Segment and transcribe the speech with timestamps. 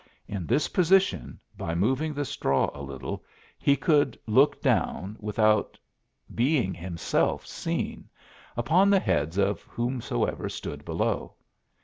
[0.27, 3.23] In this position, by moving the straw a little,
[3.59, 5.77] he could look down, without
[6.33, 8.09] being himself seen,
[8.57, 11.35] upon the heads of whomsoever stood below.